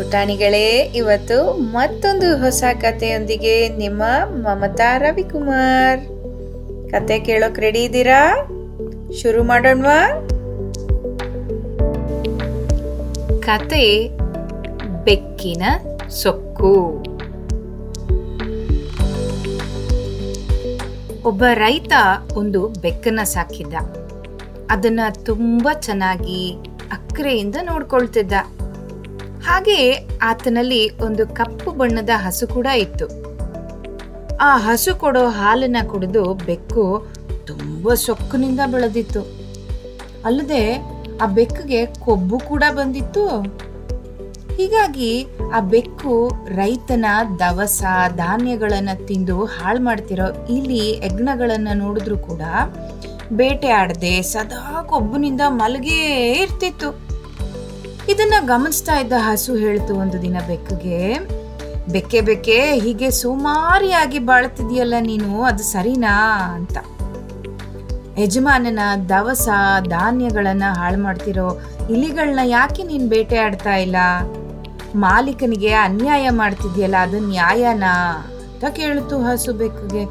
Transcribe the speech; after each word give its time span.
ಪುಟಾಣಿಗಳೇ, 0.00 0.92
ಇವತ್ತು 0.94 1.52
ಮತ್ತೊಂದು 1.52 2.38
ಹೊಸ 2.38 2.64
ಕಥೆಯೊಂದಿಗೆ 2.80 3.68
ನಿಮ್ಮ 3.68 4.02
ಮಮತಾ 4.24 4.98
ರವಿಕುಮಾರ್. 4.98 6.00
ಕತೆ 6.90 7.18
ಕೇಳೋಕ್ 7.18 7.60
ರೆಡಿ 7.60 7.84
ಇದ್ದೀರಾ? 7.84 8.46
ಶುರು 9.22 9.44
ಮಾಡೋಣವಾ? 9.44 10.28
ಕತೆ 13.40 14.08
ಬೆಕ್ಕಿನ 15.04 15.62
ಸೊಕ್ಕು. 16.08 17.04
ಒಬ್ಬ 21.24 21.44
ರೈತ 21.54 21.92
ಒಂದು 22.32 22.68
ಬೆಕ್ಕನ್ನ 22.68 23.20
ಸಾಕಿದ್ದ. 23.22 23.74
ಅದನ್ನ 24.70 25.00
ತುಂಬಾ 25.24 25.80
ಚೆನ್ನಾಗಿ 25.80 26.52
ಅಕ್ರೆಯಿಂದ 26.92 27.56
ನೋಡ್ಕೊಳ್ತಿದ್ದ. 27.62 28.32
ಹಾಗೆ 29.50 30.06
ಆತನಲ್ಲಿ 30.22 30.90
ಒಂದು 30.98 31.26
ಕಪ್ಪು 31.26 31.70
ಬಣ್ಣದ 31.70 32.10
ಹಸು 32.16 32.46
ಕೂಡ 32.46 32.66
ಇತ್ತು. 32.66 33.06
ಆ 34.40 34.56
ಹಸು 34.56 34.94
ಕೊಡೋ 34.94 35.28
ಹಾಲನ್ನ 35.28 35.76
ಕುಡಿದು 35.88 36.34
ಬೆಕ್ಕು 36.34 37.08
ತುಂಬ 37.46 37.94
ಸೊಕ್ಕಿನಿಂದ 37.94 38.60
ಬೆಳೆದಿತ್ತು. 38.66 39.20
ಅಲ್ಲದೆ 40.24 40.76
ಆ 41.22 41.26
ಬೆಕ್ಕಿಗೆ 41.26 41.86
ಕೊಬ್ಬು 41.86 42.38
ಕೂಡ 42.38 42.64
ಬಂದಿತ್ತು. 42.70 43.42
ಹೀಗಾಗಿ 44.56 45.26
ಆ 45.54 45.60
ಬೆಕ್ಕು 45.60 46.28
ರೈತನ 46.46 47.04
ದವಸ, 47.38 47.82
ಧಾನ್ಯಗಳನ್ನು 48.16 49.06
ತಿಂದು 49.06 49.44
ಹಾಳು 49.44 49.80
ಮಾಡ್ತಿರೋ 49.80 50.46
ಇಲಿ 50.50 51.06
ಯಜ್ಞಗಳನ್ನು 51.06 51.78
ನೋಡಿದ್ರು 51.78 52.18
ಕೂಡ 52.18 52.42
ಬೇಟೆ 53.32 53.68
ಆಡದೆ 53.70 54.22
ಸದಾ 54.22 54.82
ಕೊಬ್ಬಿನಿಂದ 54.82 55.40
ಮಲಗೇ 55.48 56.02
ಇರ್ತಿತ್ತು. 56.42 57.09
ಇದನ್ನ 58.10 58.34
ಗಮನಿಸ್ತಾ 58.46 58.98
ಇದ್ದ 58.98 59.12
ಹಸು 59.16 59.54
ಹೇಳ್ತು 59.54 59.94
ಒಂದು 59.94 60.22
ದಿನ 60.22 60.36
ಬೆಕ್ಕಿಗೆ, 60.48 61.18
ಬೆಕ್ಕೆ 61.92 62.20
ಬೆಕ್ಕೆ, 62.20 62.72
ಹೀಗೆ 62.72 63.10
ಸುಮಾರಿಯಾಗಿ 63.10 64.18
ಬಾಳ್ತಿದ್ಯಲ್ಲ 64.18 64.94
ನೀನು, 65.00 65.42
ಅದು 65.42 65.62
ಸರಿನಾ? 65.62 66.44
ಅಂತ. 66.54 66.78
ಯಜಮಾನನ 68.18 68.78
ದವಸ, 69.08 69.48
ಧಾನ್ಯಗಳನ್ನ 69.88 70.62
ಹಾಳು 70.72 71.02
ಮಾಡ್ತಿರೋ 71.02 71.60
ಇಲಿಗಳನ್ನ 71.90 72.40
ಯಾಕೆ 72.44 72.82
ನೀನ್ 72.82 73.08
ಬೇಟೆ 73.08 73.36
ಆಡ್ತಾ 73.36 73.76
ಇಲ್ಲ? 73.76 73.96
ಮಾಲೀಕನಿಗೆ 74.94 75.72
ಅನ್ಯಾಯ 75.72 76.30
ಮಾಡ್ತಿದ್ಯಲ್ಲ, 76.30 76.96
ಅದು 76.96 77.18
ನ್ಯಾಯನಾ? 77.18 78.16
ಅಂತ 78.54 78.64
ಕೇಳ್ತು 78.64 79.22
ಹಸು 79.22 79.52
ಬೆಕ್ಕಿಗೆ. 79.52 80.04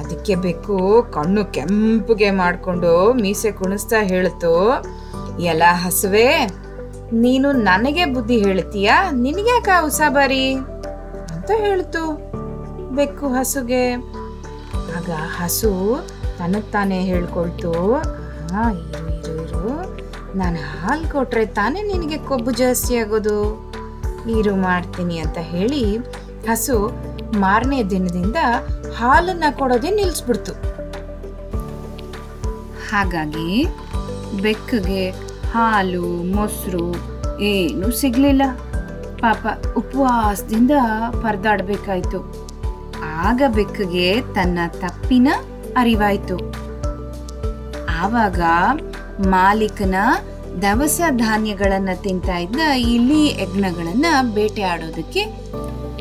ಅದಕ್ಕೆ 0.00 0.34
ಬೆಕ್ಕು 0.34 1.02
ಕಣ್ಣು 1.02 1.44
ಕೆಂಪುಗೆ 1.44 2.30
ಮಾಡಿಕೊಂಡು 2.30 3.12
ಮೀಸೆ 3.12 3.52
ಕುಣಿಸ್ತಾ 3.52 3.96
ಹೇಳ್ತು, 4.02 4.84
ಎಲ್ಲ 5.40 5.62
ಹಸುವೆ 5.66 6.63
ನೀನು 7.14 7.52
ನನಗೆ 7.52 8.04
ಬುದ್ಧಿ 8.04 8.38
ಹೇಳ್ತೀಯಾ? 8.38 9.10
ನಿನಗ್ಯಾಕ 9.10 9.68
ಉಸಾಬಾರಿ 9.84 10.54
ಅಂತ 11.32 11.50
ಹೇಳ್ತು. 11.56 12.16
ಬೆಕ್ಕು 12.94 13.28
ಹಸುಗೆ. 13.28 13.94
ಆಗ 14.96 15.10
ಹಸು 15.10 16.00
ತನಗ್ 16.38 16.72
ತಾನೇ 16.72 17.00
ಹೇಳ್ಕೊಳ್ತು, 17.00 17.94
ಹಾ, 18.52 18.72
ಇರು 18.72 19.14
ಇರು 19.14 19.42
ಇರು. 19.42 19.94
ನಾನು 20.38 20.56
ಹಾಲು 20.56 21.12
ಕೊಟ್ರೆ 21.12 21.46
ತಾನೇ 21.46 21.82
ನಿನಗೆ 21.82 22.18
ಕೊಬ್ಬು 22.18 22.50
ಜಾಸ್ತಿ 22.50 22.96
ಆಗೋದು. 22.96 23.64
ಇರು 24.38 24.56
ಮಾಡ್ತೀನಿ 24.56 25.18
ಅಂತ 25.18 25.38
ಹೇಳಿ 25.38 25.96
ಹಸು 26.50 26.90
ಮಾರನೇ 27.38 27.82
ದಿನದಿಂದ 27.82 28.36
ಹಾಲನ್ನು 28.96 29.58
ಕೊಡೋದೇ 29.58 29.90
ನಿಲ್ಲಿಸ್ಬಿಡ್ತು 29.90 30.52
ಹಾಗಾಗಿ 32.90 33.66
ಬೆಕ್ಕಗೆ 34.42 35.33
ಹಾಲು, 35.54 36.34
ಮೊಸರು 36.34 36.94
ಏನೂ 37.40 37.90
ಸಿಗಲಿಲ್ಲ. 37.90 38.42
ಪಾಪ 39.18 39.46
ಉಪವಾಸದಿಂದ 39.76 40.70
ಪರದಾಡಬೇಕಾಯ್ತು. 41.22 42.48
ಆಗ 43.04 43.42
ಬೆಕ್ಕಗೆ 43.54 44.20
ತನ್ನ 44.20 44.58
ತಪ್ಪಿನ 44.68 45.28
ಅರಿವಾಯ್ತು. 45.76 46.36
ಆವಾಗ 48.00 48.40
ಮಾಲೀಕನ 49.26 49.94
ದವಸ 50.62 51.00
ಧಾನ್ಯಗಳನ್ನ 51.10 51.88
ತಿಂತಾ 51.94 52.36
ಇದ್ದ 52.36 52.60
ಇಲಿ 52.76 53.42
ಯಜ್ಞಗಳನ್ನ 53.42 54.06
ಬೇಟೆ 54.34 54.62
ಆಡೋದಕ್ಕೆ 54.62 55.24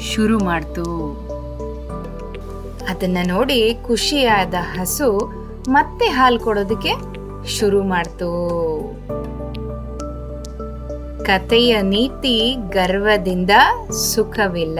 ಶುರು 0.00 0.44
ಮಾಡ್ತು. 0.44 1.12
ಅದನ್ನ 2.90 3.18
ನೋಡಿ 3.26 3.78
ಖುಷಿಯಾದ 3.86 4.54
ಹಸು 4.54 5.32
ಮತ್ತೆ 5.68 6.06
ಹಾಲು 6.06 6.40
ಕೊಡೋದಕ್ಕೆ 6.40 6.92
ಶುರು 7.48 7.82
ಮಾಡ್ತು. 7.82 8.30
ಕಥೆಯ 11.30 11.82
ನೀತಿ 11.82 12.56
ಗರ್ವದಿಂದ 12.68 13.50
ಸುಖವಿಲ್ಲ. 13.90 14.78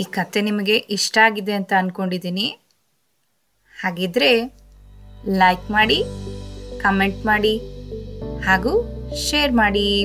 ಈ 0.00 0.02
ಕತೆ 0.02 0.40
ನಿಮಗೆ 0.40 0.76
ಇಷ್ಟ 0.76 1.18
ಆಗಿದೆ 1.24 1.52
ಅಂತ 1.52 1.72
ಅನ್ಕೊಂಡಿದ್ದೀನಿ. 1.78 2.58
ಹಾಗಿದ್ರೆ 3.82 4.58
ಲೈಕ್ 5.28 5.70
ಮಾಡಿ 5.70 6.02
ಕಮೆಂಟ್ 6.78 7.26
ಮಾಡಿ 7.26 7.58
ಹಾಗೂ 8.44 8.72
ಶೇರ್ 9.16 9.52
ಮಾಡಿ. 9.52 10.04